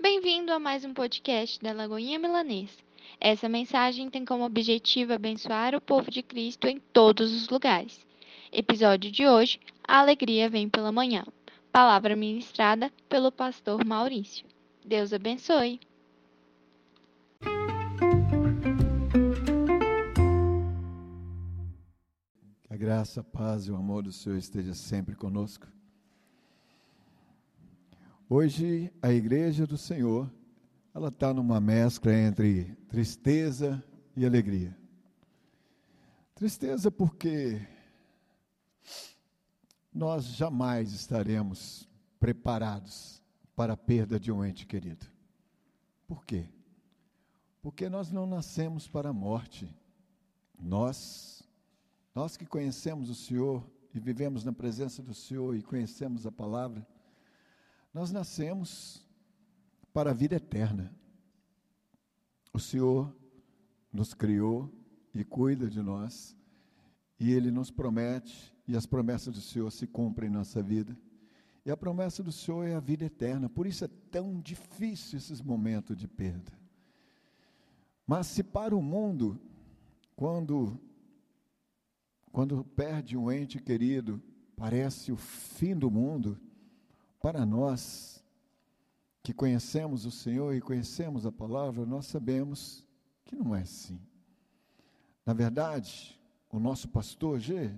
[0.00, 2.70] Bem-vindo a mais um podcast da Lagoinha Milanês.
[3.18, 8.06] Essa mensagem tem como objetivo abençoar o povo de Cristo em todos os lugares.
[8.52, 11.24] Episódio de hoje: A alegria vem pela manhã.
[11.72, 14.46] Palavra ministrada pelo pastor Maurício.
[14.86, 15.80] Deus abençoe.
[22.62, 25.66] Que a graça, a paz e o amor do Senhor esteja sempre conosco.
[28.30, 30.30] Hoje a igreja do Senhor,
[30.94, 33.82] ela está numa mescla entre tristeza
[34.14, 34.76] e alegria.
[36.34, 37.66] Tristeza porque
[39.90, 41.88] nós jamais estaremos
[42.20, 43.22] preparados
[43.56, 45.06] para a perda de um ente querido.
[46.06, 46.50] Por quê?
[47.62, 49.74] Porque nós não nascemos para a morte.
[50.60, 51.42] Nós,
[52.14, 56.86] nós que conhecemos o Senhor e vivemos na presença do Senhor e conhecemos a palavra,
[57.92, 59.04] nós nascemos
[59.92, 60.94] para a vida eterna.
[62.52, 63.14] O Senhor
[63.92, 64.72] nos criou
[65.14, 66.36] e cuida de nós,
[67.18, 70.96] e Ele nos promete, e as promessas do Senhor se cumprem em nossa vida.
[71.64, 75.40] E a promessa do Senhor é a vida eterna, por isso é tão difícil esses
[75.42, 76.52] momentos de perda.
[78.06, 79.38] Mas se para o mundo,
[80.16, 80.80] quando,
[82.32, 84.22] quando perde um ente querido,
[84.56, 86.40] parece o fim do mundo,
[87.20, 88.24] para nós
[89.22, 92.86] que conhecemos o Senhor e conhecemos a palavra, nós sabemos
[93.24, 94.00] que não é assim.
[95.26, 96.18] Na verdade,
[96.50, 97.74] o nosso pastor G,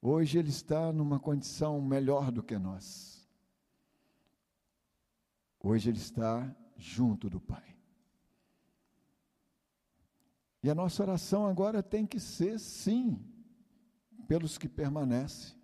[0.00, 3.28] hoje ele está numa condição melhor do que nós.
[5.58, 7.74] Hoje ele está junto do Pai.
[10.62, 13.18] E a nossa oração agora tem que ser sim,
[14.28, 15.63] pelos que permanecem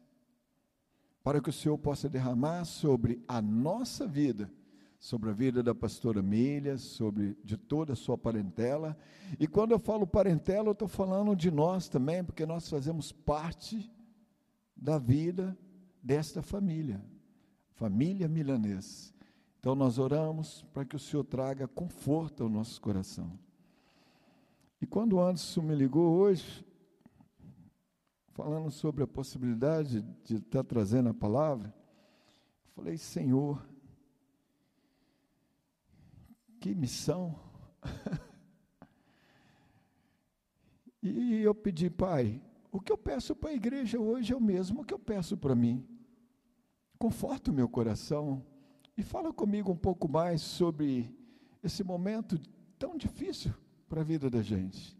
[1.22, 4.50] para que o Senhor possa derramar sobre a nossa vida,
[4.98, 8.96] sobre a vida da pastora Milha, sobre de toda a sua parentela.
[9.38, 13.91] E quando eu falo parentela, eu estou falando de nós também, porque nós fazemos parte
[14.76, 15.56] da vida
[16.03, 17.03] desta família,
[17.75, 19.12] família milanês.
[19.59, 23.30] Então nós oramos para que o Senhor traga conforto ao nosso coração.
[24.80, 26.64] E quando o Anderson me ligou hoje,
[28.30, 31.74] falando sobre a possibilidade de estar trazendo a palavra,
[32.74, 33.66] falei, Senhor,
[36.60, 37.38] que missão.
[41.02, 44.84] e eu pedi, Pai, o que eu peço para a igreja hoje é o mesmo
[44.84, 45.86] que eu peço para mim.
[46.98, 48.44] Conforta o meu coração
[48.97, 51.16] e fala comigo um pouco mais sobre
[51.62, 52.38] esse momento
[52.78, 53.52] tão difícil
[53.88, 55.00] para a vida da gente.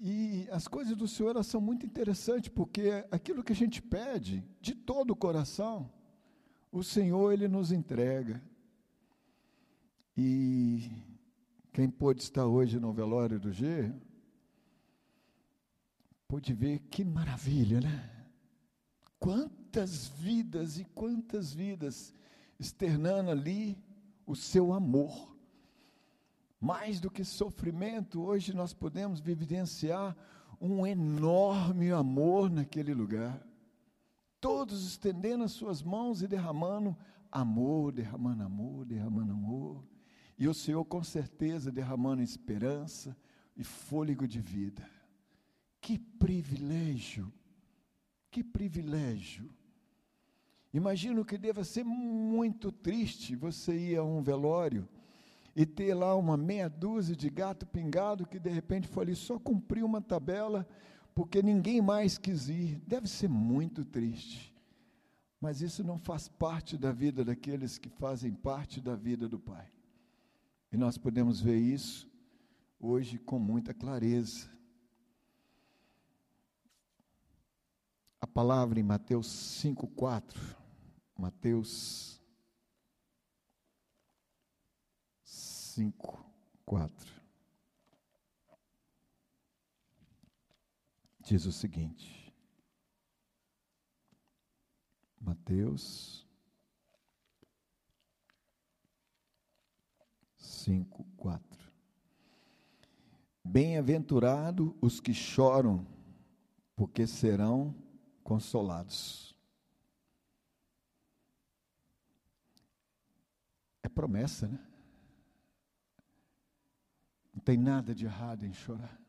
[0.00, 4.44] E as coisas do Senhor elas são muito interessantes, porque aquilo que a gente pede
[4.60, 5.90] de todo o coração,
[6.70, 8.40] o Senhor ele nos entrega.
[10.16, 10.90] E
[11.72, 13.92] quem pôde estar hoje no velório do G,
[16.28, 18.10] pôde ver que maravilha, né?
[19.18, 22.14] Quantas vidas e quantas vidas
[22.58, 23.76] externando ali
[24.26, 25.37] o seu amor
[26.60, 30.16] mais do que sofrimento, hoje nós podemos vivenciar
[30.60, 33.40] um enorme amor naquele lugar.
[34.40, 36.96] Todos estendendo as suas mãos e derramando
[37.30, 39.84] amor, derramando amor, derramando amor.
[40.36, 43.16] E o Senhor, com certeza, derramando esperança
[43.56, 44.88] e fôlego de vida.
[45.80, 47.32] Que privilégio!
[48.30, 49.50] Que privilégio!
[50.72, 54.88] Imagino que deva ser muito triste você ir a um velório
[55.58, 59.40] e ter lá uma meia dúzia de gato pingado que de repente foi ali só
[59.40, 60.64] cumprir uma tabela
[61.12, 62.80] porque ninguém mais quis ir.
[62.86, 64.54] Deve ser muito triste.
[65.40, 69.68] Mas isso não faz parte da vida daqueles que fazem parte da vida do Pai.
[70.70, 72.08] E nós podemos ver isso
[72.78, 74.48] hoje com muita clareza.
[78.20, 80.56] A palavra em Mateus 5,4.
[81.18, 82.17] Mateus
[85.78, 86.24] 5,
[86.66, 87.22] 4.
[91.20, 92.34] Diz o seguinte,
[95.20, 96.26] Mateus
[100.36, 101.72] 5, 4.
[103.44, 105.86] Bem-aventurado os que choram,
[106.74, 107.72] porque serão
[108.24, 109.32] consolados.
[113.80, 114.67] É promessa, né?
[117.38, 119.00] Não tem nada de errado em chorar.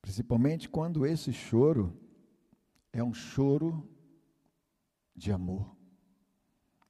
[0.00, 1.92] Principalmente quando esse choro
[2.92, 3.90] é um choro
[5.12, 5.76] de amor.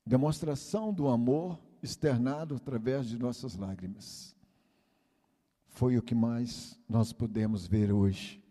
[0.04, 4.36] demonstração do amor externado através de nossas lágrimas.
[5.68, 8.44] Foi o que mais nós podemos ver hoje.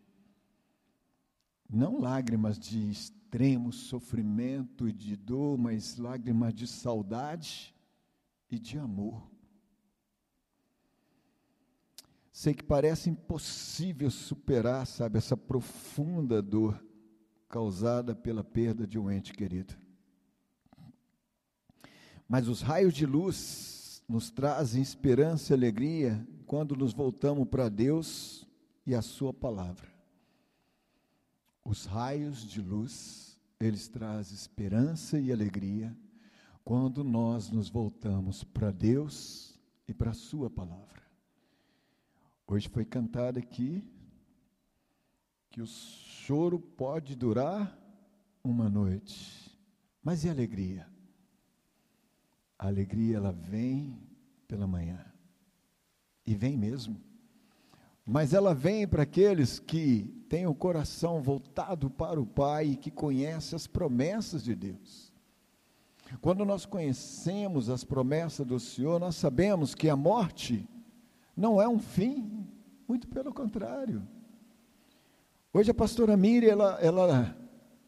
[1.69, 7.75] Não lágrimas de extremo sofrimento e de dor, mas lágrimas de saudade
[8.49, 9.30] e de amor.
[12.41, 16.83] Sei que parece impossível superar, sabe, essa profunda dor
[17.47, 19.77] causada pela perda de um ente querido.
[22.27, 28.43] Mas os raios de luz nos trazem esperança e alegria quando nos voltamos para Deus
[28.87, 29.93] e a Sua palavra.
[31.63, 35.95] Os raios de luz, eles trazem esperança e alegria
[36.63, 41.10] quando nós nos voltamos para Deus e para a Sua palavra.
[42.53, 43.81] Hoje foi cantado aqui
[45.49, 47.79] que o choro pode durar
[48.43, 49.57] uma noite,
[50.03, 50.85] mas e a alegria?
[52.59, 53.97] A alegria ela vem
[54.49, 54.99] pela manhã.
[56.25, 56.99] E vem mesmo.
[58.05, 62.91] Mas ela vem para aqueles que têm o coração voltado para o Pai e que
[62.91, 65.13] conhecem as promessas de Deus.
[66.19, 70.67] Quando nós conhecemos as promessas do Senhor, nós sabemos que a morte
[71.35, 72.40] não é um fim,
[72.91, 74.05] muito pelo contrário.
[75.53, 77.37] Hoje a pastora Miriam, ela, ela,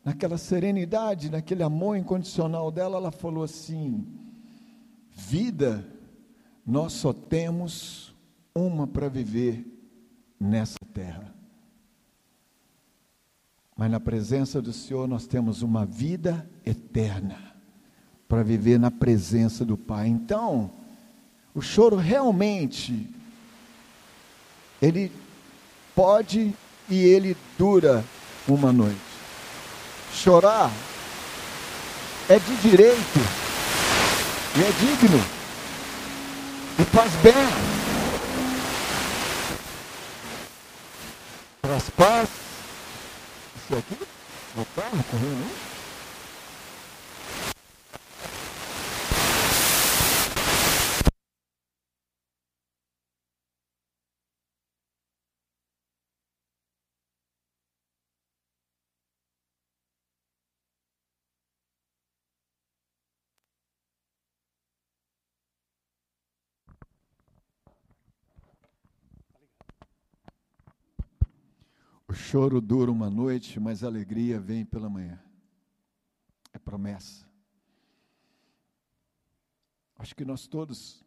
[0.01, 4.07] naquela serenidade, naquele amor incondicional dela, ela falou assim:
[5.11, 5.85] Vida,
[6.65, 8.15] nós só temos
[8.55, 9.67] uma para viver
[10.39, 11.35] nessa terra.
[13.75, 17.37] Mas na presença do Senhor nós temos uma vida eterna
[18.25, 20.07] para viver na presença do Pai.
[20.07, 20.71] Então,
[21.53, 23.13] o choro realmente
[24.83, 25.09] ele
[25.95, 26.53] pode
[26.89, 28.03] e ele dura
[28.45, 28.99] uma noite.
[30.13, 30.69] Chorar
[32.27, 33.19] é de direito
[34.57, 35.23] e é digno
[36.79, 37.33] e faz bem.
[41.61, 42.29] Traz paz.
[43.55, 43.97] Isso aqui?
[44.55, 45.72] No carro correndo, hein?
[72.33, 75.21] Choro dura uma noite, mas alegria vem pela manhã.
[76.51, 77.29] É promessa.
[79.95, 81.05] Acho que nós todos,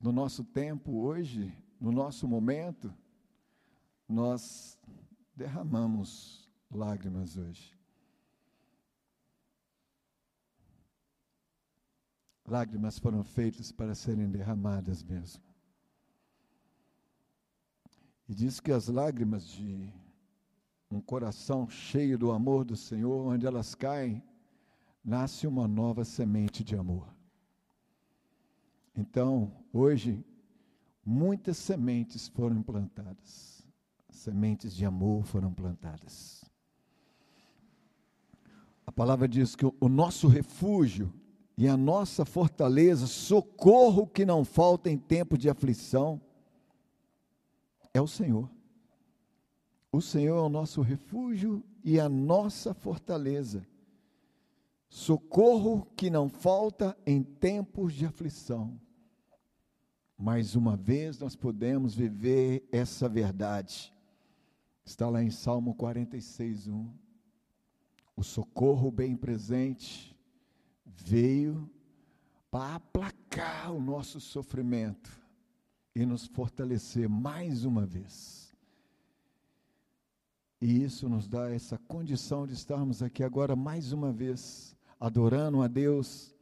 [0.00, 2.90] no nosso tempo hoje, no nosso momento,
[4.08, 4.80] nós
[5.36, 7.78] derramamos lágrimas hoje.
[12.46, 15.42] Lágrimas foram feitas para serem derramadas mesmo.
[18.26, 19.92] E diz que as lágrimas de
[20.94, 24.22] um coração cheio do amor do Senhor, onde elas caem,
[25.04, 27.12] nasce uma nova semente de amor.
[28.96, 30.24] Então, hoje,
[31.04, 33.66] muitas sementes foram plantadas,
[34.08, 36.44] sementes de amor foram plantadas.
[38.86, 41.12] A palavra diz que o nosso refúgio
[41.56, 46.20] e a nossa fortaleza, socorro que não falta em tempo de aflição,
[47.92, 48.53] é o Senhor.
[49.94, 53.64] O Senhor é o nosso refúgio e a nossa fortaleza.
[54.88, 58.76] Socorro que não falta em tempos de aflição.
[60.18, 63.94] Mais uma vez nós podemos viver essa verdade.
[64.84, 66.90] Está lá em Salmo 46, 1.
[68.16, 70.18] O socorro bem presente
[70.84, 71.70] veio
[72.50, 75.22] para aplacar o nosso sofrimento
[75.94, 78.53] e nos fortalecer mais uma vez.
[80.60, 85.68] E isso nos dá essa condição de estarmos aqui agora mais uma vez, adorando a
[85.68, 86.34] Deus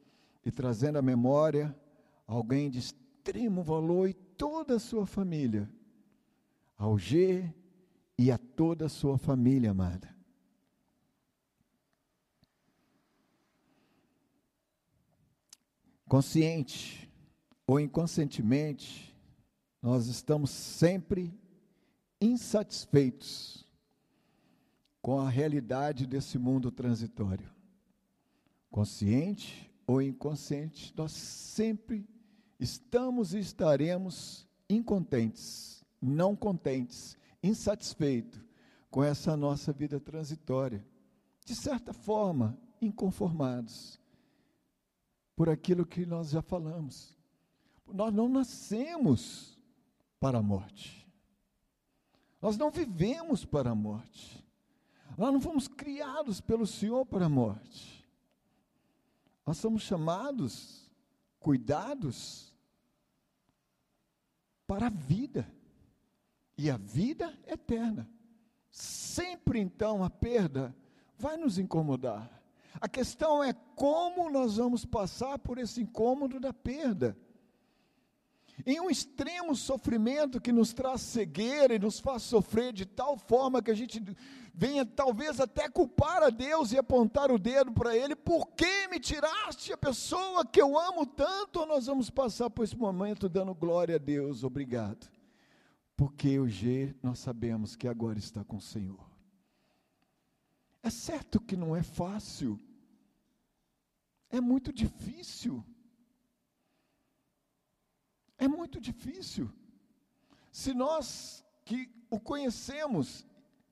[0.44, 1.74] e trazendo à memória
[2.26, 5.68] alguém de extremo valor e toda a sua família,
[6.76, 7.52] ao G
[8.18, 10.14] e a toda a sua família amada.
[16.06, 17.10] Consciente
[17.66, 19.16] ou inconscientemente,
[19.80, 21.32] nós estamos sempre
[22.20, 23.61] insatisfeitos
[25.02, 27.50] com a realidade desse mundo transitório.
[28.70, 32.08] Consciente ou inconsciente, nós sempre
[32.58, 38.40] estamos e estaremos incontentes, não contentes, insatisfeitos
[38.90, 40.86] com essa nossa vida transitória.
[41.44, 44.00] De certa forma, inconformados.
[45.34, 47.16] por aquilo que nós já falamos.
[47.92, 49.58] Nós não nascemos
[50.20, 51.08] para a morte.
[52.40, 54.41] Nós não vivemos para a morte.
[55.16, 58.06] Nós não fomos criados pelo Senhor para a morte.
[59.46, 60.90] Nós somos chamados,
[61.38, 62.54] cuidados
[64.66, 65.46] para a vida.
[66.56, 68.08] E a vida eterna.
[68.70, 70.74] Sempre então a perda
[71.18, 72.42] vai nos incomodar.
[72.80, 77.16] A questão é como nós vamos passar por esse incômodo da perda.
[78.66, 83.62] Em um extremo sofrimento que nos traz cegueira e nos faz sofrer de tal forma
[83.62, 84.00] que a gente
[84.54, 89.00] venha talvez até culpar a Deus e apontar o dedo para Ele, por que me
[89.00, 91.60] tiraste a pessoa que eu amo tanto?
[91.60, 95.10] Ou nós vamos passar por esse momento dando glória a Deus, obrigado,
[95.96, 99.10] porque o G nós sabemos que agora está com o Senhor.
[100.82, 102.60] É certo que não é fácil,
[104.28, 105.64] é muito difícil.
[108.42, 109.48] É muito difícil.
[110.50, 113.24] Se nós que o conhecemos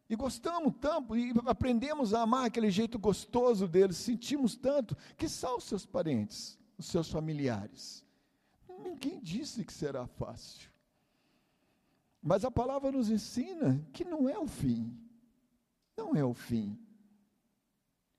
[0.08, 5.56] e gostamos tanto e aprendemos a amar aquele jeito gostoso dele, sentimos tanto, que são
[5.56, 8.04] os seus parentes, os seus familiares.
[8.78, 10.70] Ninguém disse que será fácil.
[12.22, 14.96] Mas a palavra nos ensina que não é o fim.
[15.96, 16.78] Não é o fim.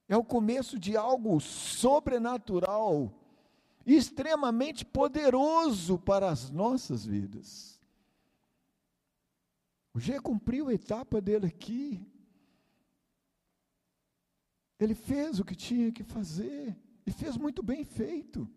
[0.09, 3.09] É o começo de algo sobrenatural,
[3.85, 7.79] extremamente poderoso para as nossas vidas.
[9.93, 12.05] O G cumpriu a etapa dele aqui.
[14.79, 18.49] Ele fez o que tinha que fazer, e fez muito bem feito.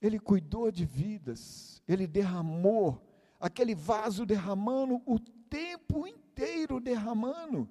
[0.00, 3.06] Ele cuidou de vidas, ele derramou,
[3.38, 7.68] aquele vaso derramando, o tempo inteiro derramando.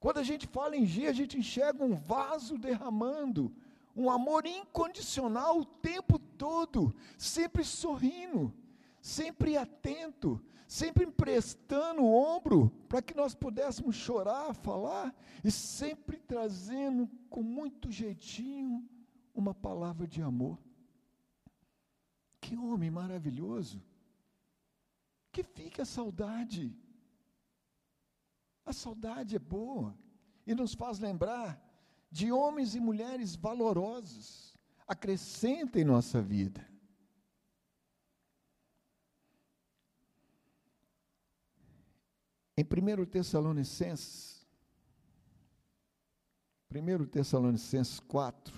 [0.00, 3.54] Quando a gente fala em G, a gente enxerga um vaso derramando,
[3.98, 8.54] um amor incondicional o tempo todo, sempre sorrindo,
[9.00, 15.12] sempre atento, sempre emprestando o ombro para que nós pudéssemos chorar, falar
[15.42, 18.88] e sempre trazendo com muito jeitinho
[19.34, 20.56] uma palavra de amor.
[22.40, 23.82] Que homem maravilhoso!
[25.32, 26.72] Que fica a saudade
[28.68, 29.96] a saudade é boa
[30.46, 31.58] e nos faz lembrar
[32.10, 36.66] de homens e mulheres valorosos, acrescenta em nossa vida.
[42.56, 44.44] Em 1 Tessalonicenses,
[46.70, 48.52] 1 Tessalonicenses 4,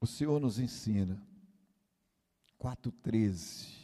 [0.00, 1.22] o Senhor nos ensina,
[2.58, 3.83] 4,13.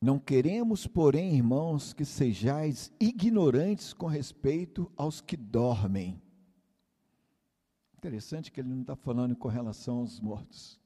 [0.00, 6.20] Não queremos, porém, irmãos, que sejais ignorantes com respeito aos que dormem.
[7.98, 10.80] Interessante que ele não está falando com relação aos mortos.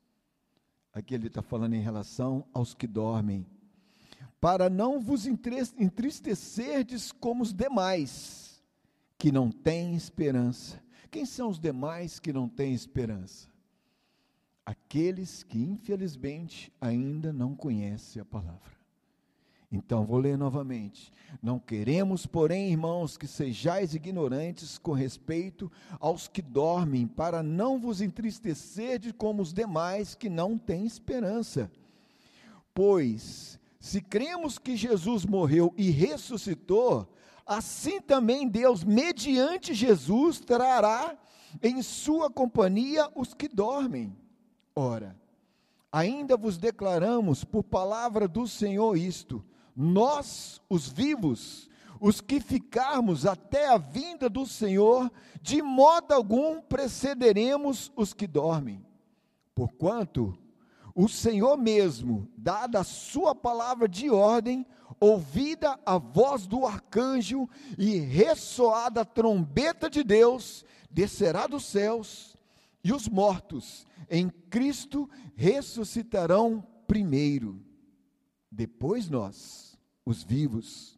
[0.92, 3.46] Aqui ele está falando em relação aos que dormem.
[4.40, 8.60] Para não vos entristecerdes como os demais,
[9.16, 10.82] que não têm esperança.
[11.08, 13.48] Quem são os demais que não têm esperança?
[14.66, 18.73] Aqueles que, infelizmente, ainda não conhecem a palavra.
[19.74, 21.12] Então, vou ler novamente.
[21.42, 28.00] Não queremos, porém, irmãos, que sejais ignorantes com respeito aos que dormem, para não vos
[28.00, 31.68] entristecer de como os demais que não têm esperança.
[32.72, 37.12] Pois, se cremos que Jesus morreu e ressuscitou,
[37.44, 41.18] assim também Deus, mediante Jesus, trará
[41.60, 44.16] em sua companhia os que dormem.
[44.76, 45.16] Ora,
[45.90, 49.44] ainda vos declaramos por palavra do Senhor isto
[49.76, 51.68] nós, os vivos,
[52.00, 58.84] os que ficarmos até a vinda do Senhor, de modo algum precederemos os que dormem.
[59.54, 60.36] Porquanto
[60.94, 64.64] o Senhor mesmo, dada a sua palavra de ordem,
[65.00, 72.36] ouvida a voz do arcanjo e ressoada a trombeta de Deus, descerá dos céus,
[72.82, 77.60] e os mortos em Cristo ressuscitarão primeiro.
[78.54, 80.96] Depois nós os vivos,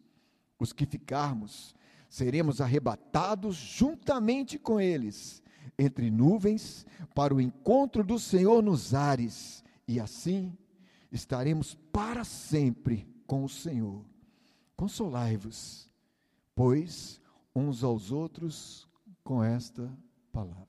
[0.59, 1.75] os que ficarmos,
[2.07, 5.43] seremos arrebatados juntamente com eles,
[5.79, 6.85] entre nuvens,
[7.15, 10.57] para o encontro do Senhor nos ares, e assim
[11.11, 14.05] estaremos para sempre com o Senhor.
[14.77, 15.89] Consolai-vos,
[16.55, 17.19] pois,
[17.55, 18.87] uns aos outros
[19.25, 19.91] com esta
[20.31, 20.67] palavra.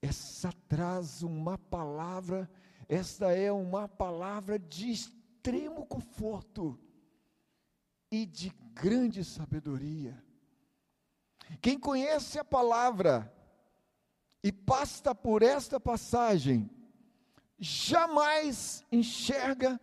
[0.00, 2.48] Essa traz uma palavra,
[2.88, 6.78] esta é uma palavra de extremo conforto
[8.10, 10.22] e de grande sabedoria.
[11.60, 13.32] Quem conhece a palavra
[14.42, 16.70] e passa por esta passagem,
[17.58, 19.80] jamais enxerga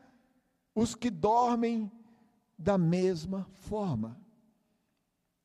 [0.73, 1.91] os que dormem
[2.57, 4.19] da mesma forma,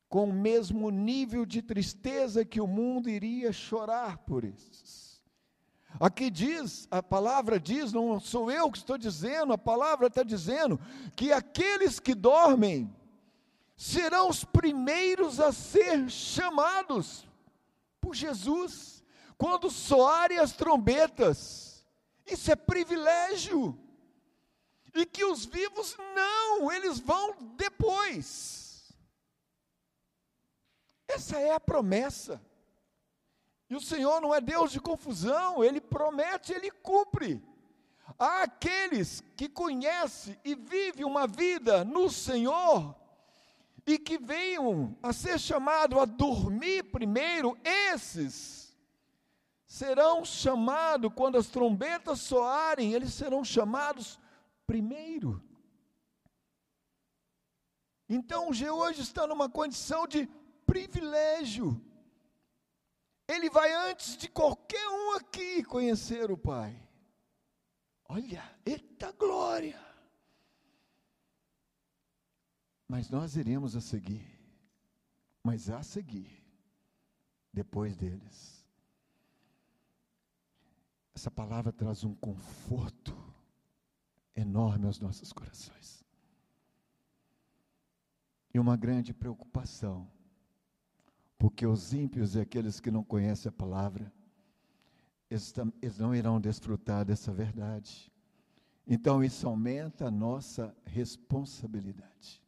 [0.09, 5.08] com o mesmo nível de tristeza que o mundo iria chorar por esses.
[5.99, 10.78] Aqui diz, a palavra diz, não sou eu que estou dizendo, a palavra está dizendo
[11.16, 12.95] que aqueles que dormem
[13.76, 17.26] serão os primeiros a ser chamados
[18.00, 19.02] por Jesus,
[19.37, 21.87] quando soarem as trombetas.
[22.26, 23.78] Isso é privilégio.
[24.95, 28.92] E que os vivos não, eles vão depois.
[31.07, 32.42] Essa é a promessa.
[33.71, 37.43] E o Senhor não é Deus de confusão, Ele promete, Ele cumpre.
[38.19, 42.97] Há aqueles que conhecem e vivem uma vida no Senhor,
[43.87, 48.77] e que venham a ser chamados a dormir primeiro, esses
[49.67, 54.19] serão chamados, quando as trombetas soarem, eles serão chamados
[54.67, 55.43] primeiro.
[58.09, 60.27] Então hoje está numa condição de
[60.67, 61.79] privilégio.
[63.28, 66.75] Ele vai antes de qualquer um aqui conhecer o Pai.
[68.06, 69.78] Olha, eita glória!
[72.88, 74.26] Mas nós iremos a seguir,
[75.44, 76.42] mas a seguir,
[77.52, 78.66] depois deles.
[81.14, 83.14] Essa palavra traz um conforto
[84.35, 86.02] enorme aos nossos corações.
[88.54, 90.11] E uma grande preocupação,
[91.38, 94.12] porque os ímpios e aqueles que não conhecem a palavra,
[95.30, 98.12] eles não irão desfrutar dessa verdade.
[98.87, 102.42] Então isso aumenta a nossa responsabilidade.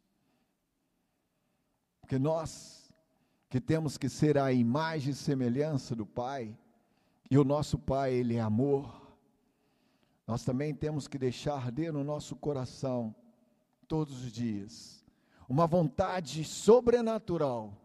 [2.01, 2.93] Porque nós,
[3.49, 6.59] que temos que ser a imagem e semelhança do Pai,
[7.31, 9.17] e o nosso Pai, Ele é amor,
[10.27, 13.15] nós também temos que deixar arder no nosso coração,
[13.87, 15.05] todos os dias,
[15.49, 17.80] uma vontade sobrenatural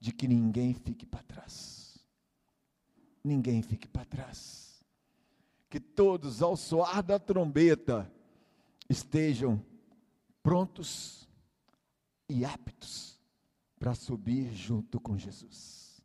[0.00, 1.98] de que ninguém fique para trás.
[3.22, 4.84] Ninguém fique para trás.
[5.68, 8.10] Que todos, ao soar da trombeta,
[8.88, 9.64] estejam
[10.42, 11.28] prontos
[12.28, 13.20] e aptos
[13.78, 16.02] para subir junto com Jesus.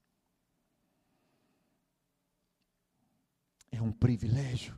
[3.71, 4.77] É um privilégio.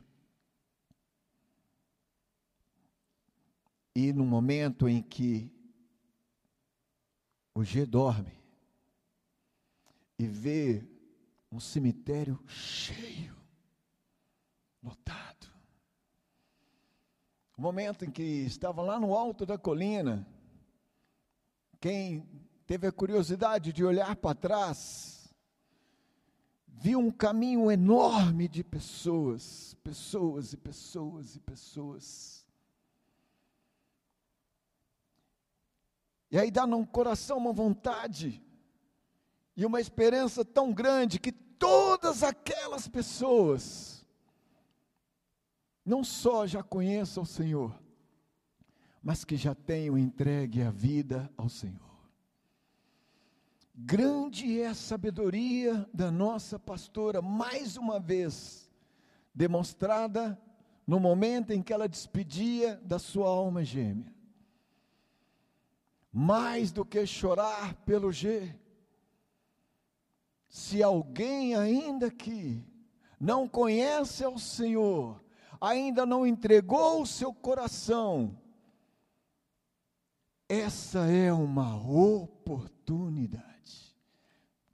[3.94, 5.50] E no momento em que
[7.54, 8.45] o G dorme
[10.18, 10.84] e vê
[11.50, 13.36] um cemitério cheio,
[14.82, 15.46] lotado.
[17.56, 20.26] O momento em que estava lá no alto da colina,
[21.80, 22.28] quem
[22.66, 25.34] teve a curiosidade de olhar para trás,
[26.66, 32.46] viu um caminho enorme de pessoas, pessoas e pessoas e pessoas.
[36.30, 38.42] E aí dá no coração uma vontade
[39.56, 44.06] e uma esperança tão grande que todas aquelas pessoas
[45.84, 47.74] não só já conheçam o Senhor,
[49.02, 51.80] mas que já tenham entregue a vida ao Senhor.
[53.72, 58.70] Grande é a sabedoria da nossa pastora, mais uma vez,
[59.34, 60.38] demonstrada
[60.86, 64.12] no momento em que ela despedia da sua alma gêmea.
[66.12, 68.54] Mais do que chorar pelo G,
[70.56, 72.64] se alguém ainda aqui
[73.20, 75.22] não conhece ao Senhor,
[75.60, 78.40] ainda não entregou o seu coração,
[80.48, 83.44] essa é uma oportunidade.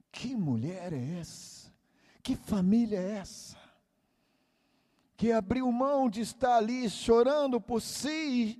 [0.09, 1.69] Que mulher é essa?
[2.23, 3.57] Que família é essa?
[5.17, 8.57] Que abriu mão de estar ali chorando por si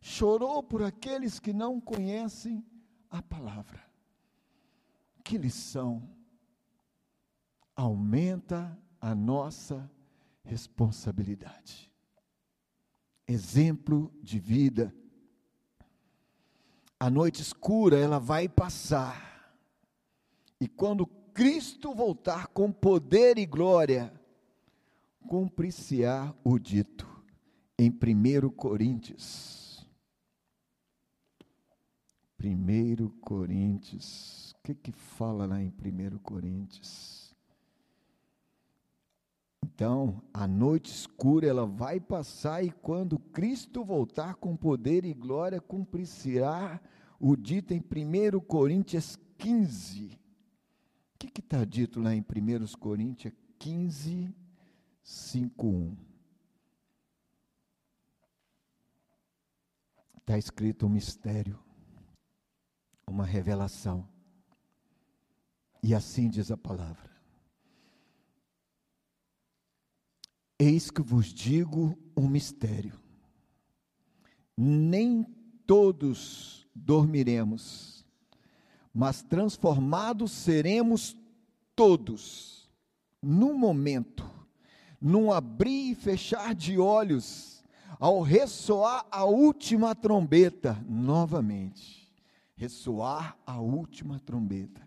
[0.00, 2.66] chorou por aqueles que não conhecem
[3.08, 3.80] a palavra.
[5.22, 6.12] Que lição!
[7.76, 9.90] Aumenta a nossa
[10.44, 11.90] responsabilidade.
[13.26, 14.94] Exemplo de vida.
[17.00, 19.34] A noite escura, ela vai passar
[20.60, 24.12] e quando Cristo voltar com poder e glória,
[25.28, 27.06] cumprir-se-á o dito
[27.78, 29.86] em 1 Coríntios.
[32.42, 37.23] 1 Coríntios, o que que fala lá em 1 Coríntios?
[39.64, 45.58] Então, a noite escura ela vai passar e quando Cristo voltar com poder e glória,
[45.58, 46.78] cumprir-se-á
[47.18, 50.20] o dito em 1 Coríntios 15,
[51.18, 54.34] que está dito lá em 1 Coríntios 15,
[55.02, 55.96] 5, 1?
[60.18, 61.58] Está escrito um mistério,
[63.06, 64.06] uma revelação.
[65.82, 67.13] E assim diz a palavra.
[70.58, 72.98] Eis que vos digo um mistério.
[74.56, 75.24] Nem
[75.66, 78.04] todos dormiremos,
[78.92, 81.16] mas transformados seremos
[81.74, 82.70] todos,
[83.20, 84.30] num momento,
[85.00, 87.64] num abrir e fechar de olhos,
[87.98, 92.12] ao ressoar a última trombeta, novamente,
[92.54, 94.86] ressoar a última trombeta.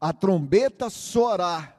[0.00, 1.75] A trombeta soará,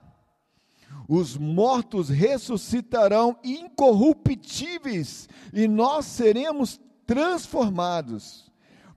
[1.08, 8.52] os mortos ressuscitarão incorruptíveis e nós seremos transformados,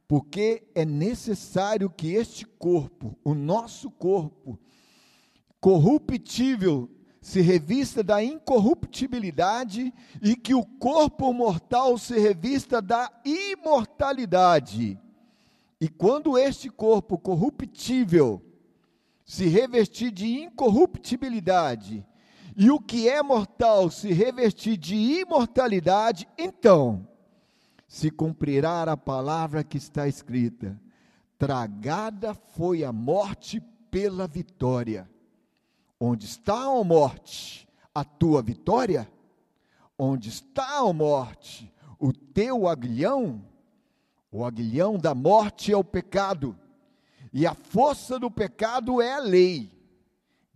[0.09, 4.59] porque é necessário que este corpo, o nosso corpo,
[5.61, 14.98] corruptível, se revista da incorruptibilidade e que o corpo mortal se revista da imortalidade.
[15.79, 18.42] E quando este corpo corruptível
[19.31, 22.05] se revestir de incorruptibilidade
[22.57, 27.07] e o que é mortal se revestir de imortalidade, então
[27.87, 30.77] se cumprirá a palavra que está escrita:
[31.38, 35.09] tragada foi a morte pela vitória.
[36.01, 39.09] Onde está a morte, a tua vitória?
[39.97, 43.45] Onde está a morte, o teu aguilhão?
[44.33, 46.59] O aguilhão da morte é o pecado,
[47.33, 49.71] e a força do pecado é a lei.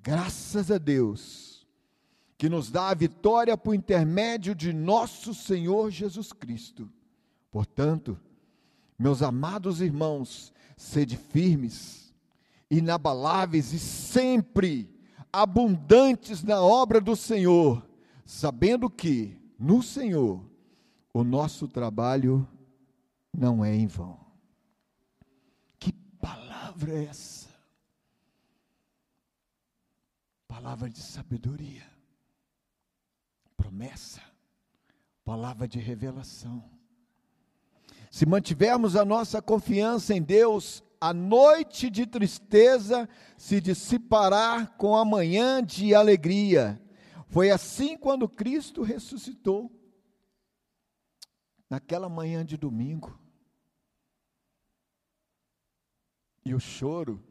[0.03, 1.67] Graças a Deus,
[2.37, 6.91] que nos dá a vitória por intermédio de nosso Senhor Jesus Cristo.
[7.51, 8.19] Portanto,
[8.99, 12.13] meus amados irmãos, sede firmes,
[12.71, 14.91] inabaláveis e sempre
[15.33, 17.85] abundantes na obra do Senhor,
[18.25, 20.45] sabendo que no Senhor
[21.13, 22.47] o nosso trabalho
[23.33, 24.24] não é em vão.
[26.75, 27.49] Palavra é essa?
[30.49, 31.87] Palavra de sabedoria,
[33.57, 34.21] promessa,
[35.25, 36.69] palavra de revelação.
[38.11, 45.05] Se mantivermos a nossa confiança em Deus, a noite de tristeza se dissipará com a
[45.05, 46.83] manhã de alegria.
[47.29, 49.71] Foi assim quando Cristo ressuscitou,
[51.71, 53.24] naquela manhã de domingo.
[56.45, 57.23] E o choro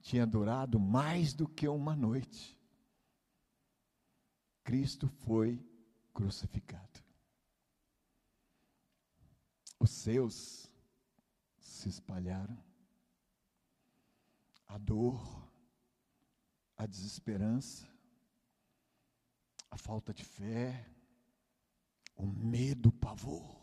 [0.00, 2.58] tinha durado mais do que uma noite.
[4.64, 5.64] Cristo foi
[6.12, 7.00] crucificado.
[9.78, 10.70] Os seus
[11.58, 12.56] se espalharam.
[14.66, 15.50] A dor,
[16.76, 17.86] a desesperança,
[19.70, 20.88] a falta de fé,
[22.16, 23.60] o medo, o pavor,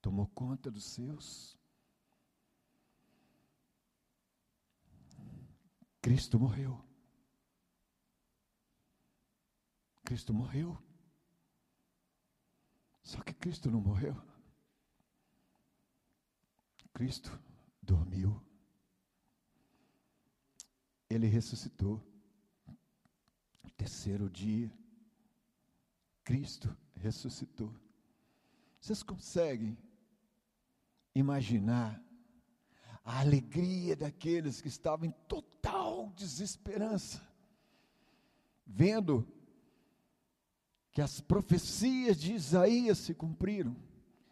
[0.00, 1.59] tomou conta dos seus.
[6.00, 6.82] Cristo morreu.
[10.04, 10.76] Cristo morreu.
[13.02, 14.14] Só que Cristo não morreu.
[16.92, 17.30] Cristo
[17.82, 18.42] dormiu.
[21.08, 22.02] Ele ressuscitou.
[23.76, 24.70] Terceiro dia,
[26.22, 27.74] Cristo ressuscitou.
[28.78, 29.74] Vocês conseguem
[31.14, 31.98] imaginar
[33.04, 37.20] a alegria daqueles que estavam em total desesperança,
[38.66, 39.26] vendo
[40.92, 43.76] que as profecias de Isaías se cumpriram?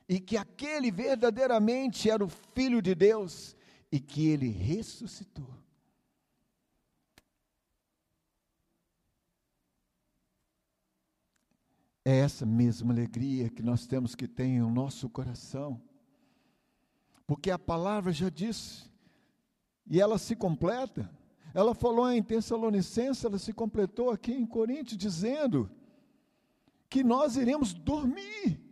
[0.09, 3.55] e que aquele verdadeiramente era o Filho de Deus
[3.93, 5.47] e que ele ressuscitou.
[12.03, 15.79] É essa mesma alegria que nós temos que ter em nosso coração,
[17.29, 18.91] porque a palavra já disse,
[19.87, 21.09] e ela se completa.
[21.55, 25.71] Ela falou em Tessalonicenses, ela se completou aqui em Coríntios, dizendo
[26.91, 28.69] que nós iremos dormir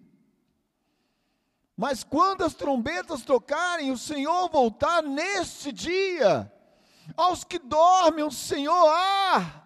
[1.77, 6.51] mas quando as trombetas tocarem, o Senhor voltar neste dia,
[7.15, 9.63] aos que dormem, o Senhor há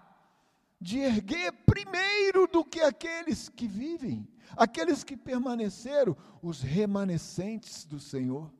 [0.81, 4.27] de erguer primeiro do que aqueles que vivem,
[4.57, 8.53] aqueles que permaneceram, os remanescentes do Senhor.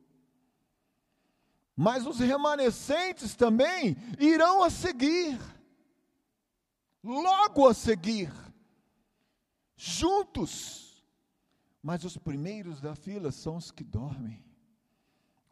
[1.81, 5.39] Mas os remanescentes também irão a seguir,
[7.03, 8.31] logo a seguir,
[9.75, 10.81] juntos
[11.81, 14.43] mas os primeiros da fila são os que dormem.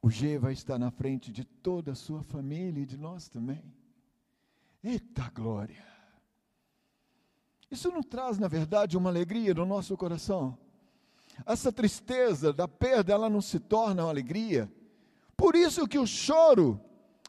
[0.01, 3.63] O G vai estar na frente de toda a sua família e de nós também.
[4.83, 5.85] Eita glória!
[7.69, 10.57] Isso não traz, na verdade, uma alegria no nosso coração?
[11.45, 14.71] Essa tristeza da perda, ela não se torna uma alegria.
[15.39, 16.77] Por isso que o choro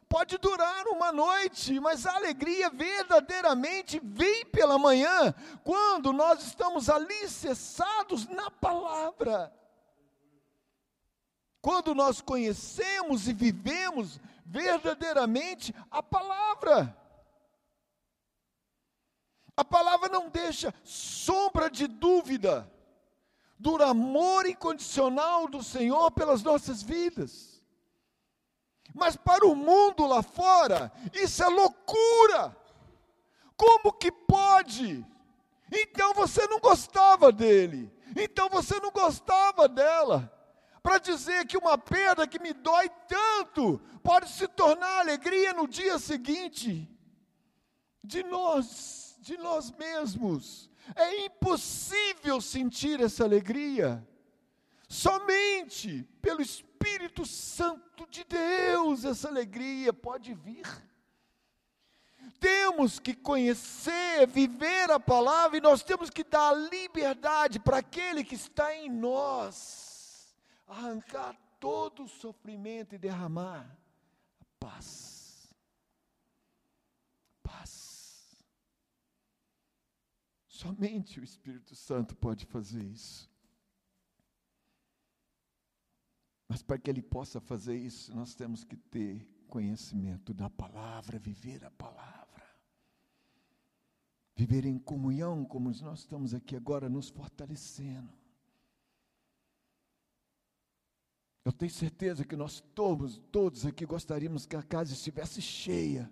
[0.09, 8.27] pode durar uma noite, mas a alegria verdadeiramente vem pela manhã, quando nós estamos alicerçados
[8.27, 9.55] na palavra.
[11.63, 16.99] Quando nós conhecemos e vivemos verdadeiramente a palavra.
[19.57, 22.69] A palavra não deixa sombra de dúvida
[23.57, 27.50] do amor incondicional do Senhor pelas nossas vidas.
[28.95, 32.57] Mas para o mundo lá fora, isso é loucura.
[33.57, 35.05] Como que pode?
[35.71, 37.93] Então você não gostava dele.
[38.17, 40.33] Então você não gostava dela.
[40.83, 45.99] Para dizer que uma perda que me dói tanto pode se tornar alegria no dia
[45.99, 46.89] seguinte.
[48.03, 50.71] De nós, de nós mesmos.
[50.97, 54.07] É impossível sentir essa alegria.
[54.89, 56.70] Somente pelo Espírito
[57.25, 60.67] Santo de Deus essa alegria pode vir.
[62.39, 68.35] Temos que conhecer, viver a palavra e nós temos que dar liberdade para aquele que
[68.35, 70.35] está em nós,
[70.67, 73.79] arrancar todo o sofrimento e derramar
[74.41, 75.55] a paz.
[77.43, 78.45] Paz.
[80.49, 83.30] Somente o Espírito Santo pode fazer isso.
[86.51, 91.65] Mas para que ele possa fazer isso, nós temos que ter conhecimento da palavra, viver
[91.65, 92.45] a palavra.
[94.35, 98.13] Viver em comunhão, como nós estamos aqui agora, nos fortalecendo.
[101.45, 106.11] Eu tenho certeza que nós todos, todos aqui gostaríamos que a casa estivesse cheia.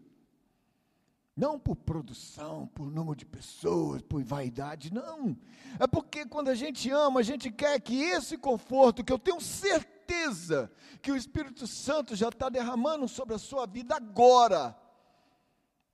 [1.34, 5.36] Não por produção, por número de pessoas, por vaidade, não.
[5.80, 9.40] É porque quando a gente ama, a gente quer que esse conforto, que eu tenho
[9.40, 14.76] certeza, certeza que o Espírito Santo já está derramando sobre a sua vida agora,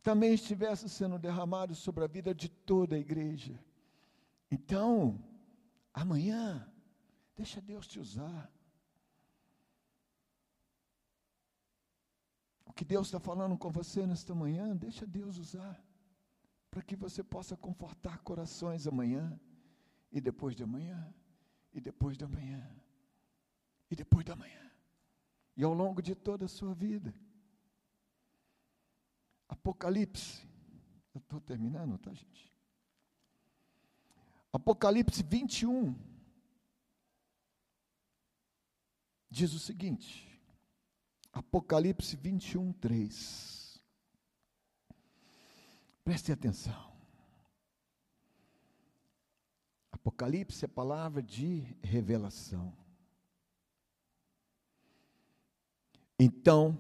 [0.02, 3.58] também estivesse sendo derramado sobre a vida de toda a igreja.
[4.50, 5.22] Então,
[5.92, 6.70] amanhã,
[7.34, 8.50] deixa Deus te usar.
[12.64, 15.82] O que Deus está falando com você nesta manhã, deixa Deus usar,
[16.70, 19.38] para que você possa confortar corações amanhã,
[20.10, 21.12] e depois de amanhã,
[21.72, 22.83] e depois de amanhã
[23.94, 24.70] e depois da manhã.
[25.56, 27.14] E ao longo de toda a sua vida.
[29.48, 30.46] Apocalipse.
[31.14, 32.52] Eu estou terminando, tá, gente?
[34.52, 35.96] Apocalipse 21.
[39.30, 40.28] Diz o seguinte.
[41.32, 43.80] Apocalipse 21, 3.
[46.04, 46.92] Preste atenção.
[49.92, 52.83] Apocalipse é palavra de revelação.
[56.18, 56.78] Então,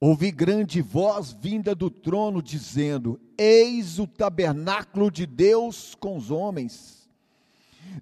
[0.00, 7.08] ouvi grande voz vinda do trono dizendo: Eis o tabernáculo de Deus com os homens.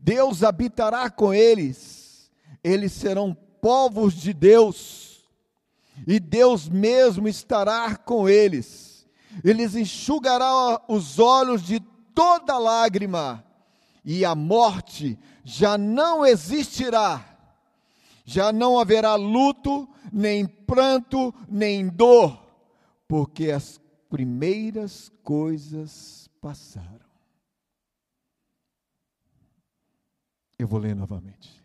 [0.01, 2.31] Deus habitará com eles.
[2.63, 5.29] Eles serão povos de Deus.
[6.07, 9.07] E Deus mesmo estará com eles.
[9.45, 11.81] Eles enxugará os olhos de
[12.15, 13.45] toda lágrima,
[14.05, 17.28] e a morte já não existirá.
[18.29, 22.39] Já não haverá luto, nem pranto, nem dor,
[23.09, 23.79] porque as
[24.11, 27.09] primeiras coisas passaram.
[30.59, 31.65] Eu vou ler novamente.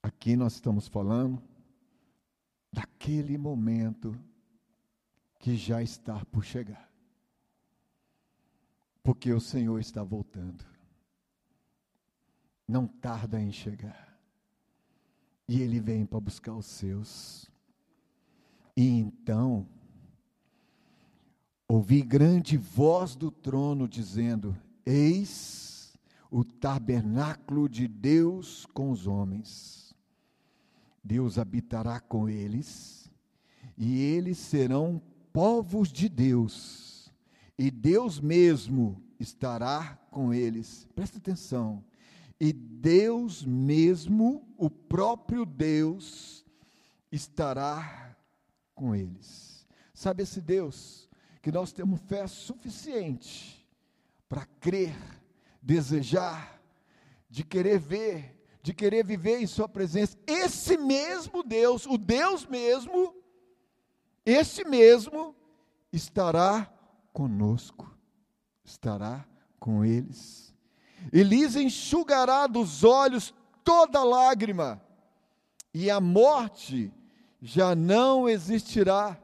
[0.00, 1.42] Aqui nós estamos falando
[2.72, 4.16] daquele momento
[5.40, 6.88] que já está por chegar.
[9.02, 10.69] Porque o Senhor está voltando.
[12.70, 14.16] Não tarda em chegar.
[15.48, 17.50] E ele vem para buscar os seus.
[18.76, 19.66] E então,
[21.66, 24.56] ouvi grande voz do trono dizendo:
[24.86, 25.98] Eis
[26.30, 29.92] o tabernáculo de Deus com os homens.
[31.02, 33.10] Deus habitará com eles,
[33.76, 35.02] e eles serão
[35.32, 37.12] povos de Deus,
[37.58, 40.86] e Deus mesmo estará com eles.
[40.94, 41.82] Presta atenção
[42.40, 46.44] e Deus mesmo, o próprio Deus,
[47.12, 48.16] estará
[48.74, 49.66] com eles.
[49.92, 51.08] Sabe esse Deus
[51.42, 53.68] que nós temos fé suficiente
[54.26, 54.96] para crer,
[55.60, 56.62] desejar,
[57.28, 60.16] de querer ver, de querer viver em Sua presença.
[60.26, 63.14] Esse mesmo Deus, o Deus mesmo,
[64.24, 65.34] esse mesmo
[65.92, 66.72] estará
[67.12, 67.94] conosco,
[68.64, 69.26] estará
[69.58, 70.49] com eles.
[71.12, 73.34] E lhes enxugará dos olhos
[73.64, 74.80] toda lágrima,
[75.72, 76.92] e a morte
[77.40, 79.20] já não existirá,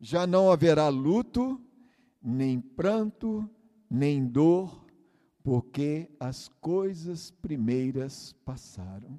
[0.00, 1.60] já não haverá luto,
[2.22, 3.48] nem pranto,
[3.90, 4.86] nem dor,
[5.42, 9.18] porque as coisas primeiras passaram.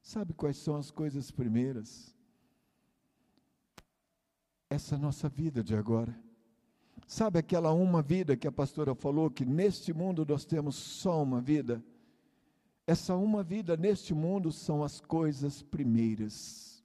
[0.00, 2.14] Sabe quais são as coisas primeiras?
[4.68, 6.23] Essa nossa vida de agora.
[7.06, 11.40] Sabe aquela uma vida que a pastora falou que neste mundo nós temos só uma
[11.40, 11.84] vida?
[12.86, 16.82] Essa uma vida neste mundo são as coisas primeiras.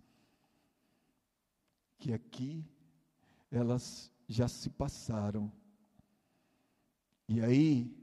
[1.97, 2.65] Que aqui
[3.49, 5.51] elas já se passaram.
[7.27, 7.95] E aí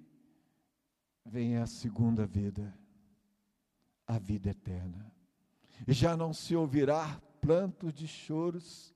[1.25, 2.77] vem a segunda vida,
[4.07, 5.13] a vida eterna.
[5.87, 8.95] E já não se ouvirá planto de choros,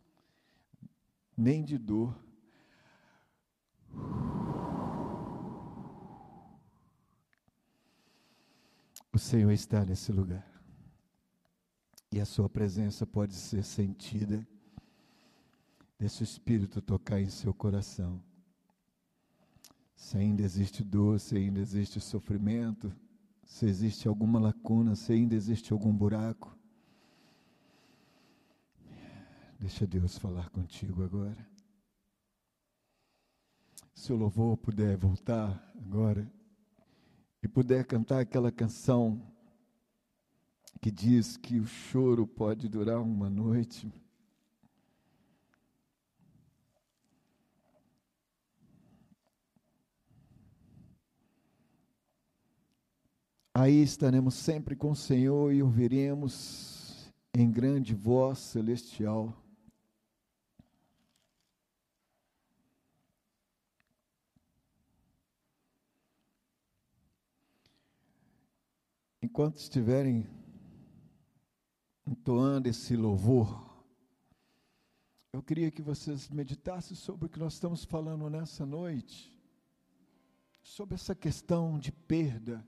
[1.36, 2.29] nem de dor
[9.12, 10.46] o Senhor está nesse lugar.
[12.12, 14.46] E a sua presença pode ser sentida.
[15.98, 18.22] Deixa o Espírito tocar em seu coração.
[19.94, 22.92] Se ainda existe dor, se ainda existe sofrimento,
[23.44, 26.56] se existe alguma lacuna, se ainda existe algum buraco,
[29.58, 31.49] deixa Deus falar contigo agora.
[34.00, 36.26] Se o louvor puder voltar agora
[37.42, 39.30] e puder cantar aquela canção
[40.80, 43.92] que diz que o choro pode durar uma noite.
[53.52, 59.36] Aí estaremos sempre com o Senhor e ouviremos em grande voz celestial
[69.30, 70.26] enquanto estiverem
[72.04, 73.64] entoando esse louvor,
[75.32, 79.40] eu queria que vocês meditassem sobre o que nós estamos falando nessa noite,
[80.64, 82.66] sobre essa questão de perda.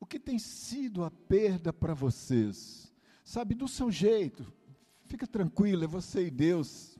[0.00, 2.90] O que tem sido a perda para vocês?
[3.22, 4.50] Sabe, do seu jeito,
[5.04, 6.98] fica tranquilo, é você e Deus.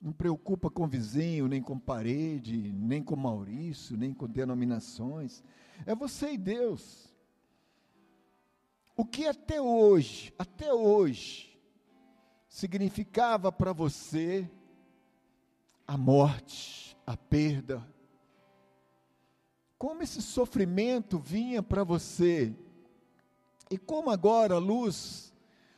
[0.00, 5.42] Não preocupa com vizinho, nem com parede, nem com Maurício, nem com denominações.
[5.84, 7.09] É você e Deus.
[9.00, 11.58] O que até hoje, até hoje,
[12.46, 14.46] significava para você
[15.86, 17.82] a morte, a perda,
[19.78, 22.54] como esse sofrimento vinha para você,
[23.70, 25.32] e como agora a luz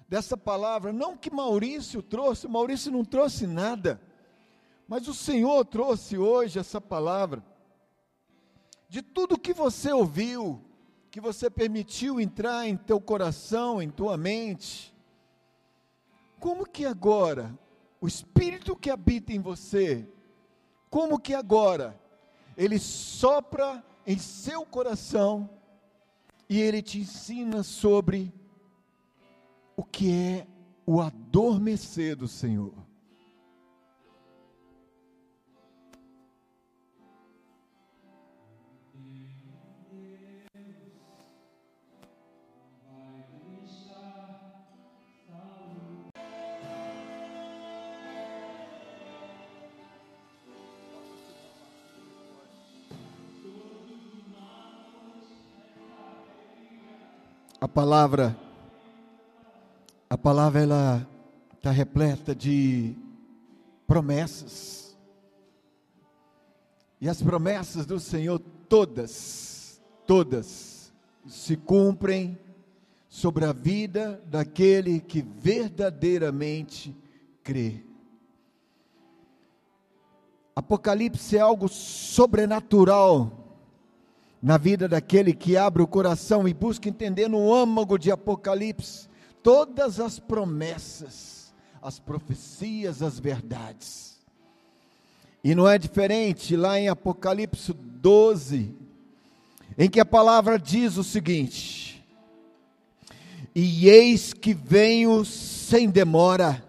[0.08, 4.02] dessa palavra, não que Maurício trouxe, Maurício não trouxe nada,
[4.88, 7.40] mas o Senhor trouxe hoje essa palavra,
[8.88, 10.71] de tudo que você ouviu,
[11.12, 14.94] que você permitiu entrar em teu coração, em tua mente,
[16.40, 17.56] como que agora
[18.00, 20.08] o espírito que habita em você,
[20.88, 22.00] como que agora
[22.56, 25.50] ele sopra em seu coração
[26.48, 28.32] e ele te ensina sobre
[29.76, 30.46] o que é
[30.86, 32.72] o adormecer do Senhor.
[57.62, 58.36] A palavra,
[60.10, 61.08] a palavra ela
[61.54, 62.96] está repleta de
[63.86, 64.98] promessas.
[67.00, 70.92] E as promessas do Senhor, todas, todas,
[71.24, 72.36] se cumprem
[73.08, 76.92] sobre a vida daquele que verdadeiramente
[77.44, 77.84] crê.
[80.56, 83.41] Apocalipse é algo sobrenatural
[84.42, 89.08] na vida daquele que abre o coração e busca entender no âmago de Apocalipse
[89.40, 94.20] todas as promessas, as profecias, as verdades.
[95.44, 98.74] E não é diferente lá em Apocalipse 12,
[99.78, 102.04] em que a palavra diz o seguinte:
[103.54, 106.64] E eis que venho sem demora,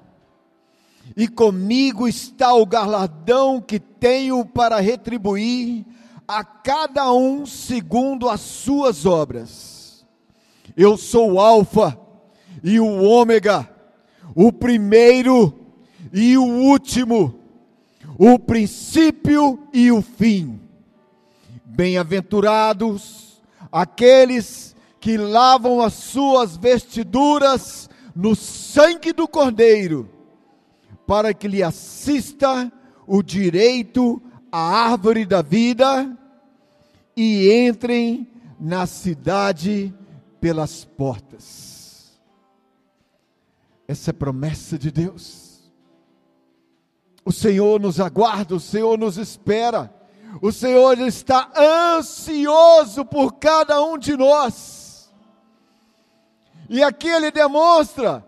[1.17, 5.85] e comigo está o galardão que tenho para retribuir
[6.27, 10.05] a cada um segundo as suas obras.
[10.75, 11.99] Eu sou o Alfa
[12.63, 13.69] e o Ômega,
[14.35, 15.53] o primeiro
[16.11, 17.39] e o último,
[18.17, 20.59] o princípio e o fim.
[21.65, 30.09] Bem-aventurados aqueles que lavam as suas vestiduras no sangue do Cordeiro,
[31.05, 32.71] para que lhe assista
[33.05, 34.21] o direito
[34.53, 36.15] à árvore da vida
[37.17, 39.91] e entrem na cidade
[40.39, 42.21] pelas portas.
[43.87, 45.73] Essa é promessa de Deus.
[47.25, 49.91] O Senhor nos aguarda, o Senhor nos espera.
[50.39, 51.51] O Senhor está
[51.97, 55.11] ansioso por cada um de nós.
[56.69, 58.23] E aqui ele demonstra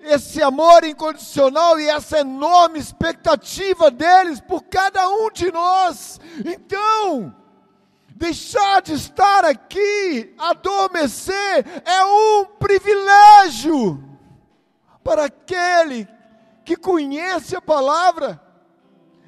[0.00, 6.20] esse amor incondicional e essa enorme expectativa deles por cada um de nós.
[6.44, 7.34] Então,
[8.14, 14.02] deixar de estar aqui, adormecer, é um privilégio
[15.02, 16.06] para aquele
[16.64, 18.40] que conhece a palavra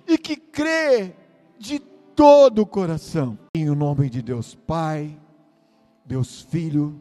[0.06, 1.14] e que crê
[1.58, 3.38] de todo o coração.
[3.54, 5.18] Em o nome de Deus Pai,
[6.04, 7.00] Deus Filho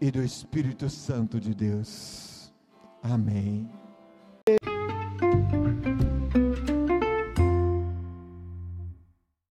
[0.00, 2.27] e do Espírito Santo de Deus.
[3.08, 3.77] Amém.